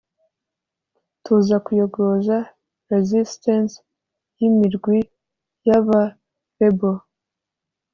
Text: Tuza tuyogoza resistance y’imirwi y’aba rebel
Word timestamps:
Tuza 1.23 1.55
tuyogoza 1.65 2.37
resistance 2.91 3.73
y’imirwi 4.37 4.97
y’aba 5.67 6.01
rebel 6.57 6.97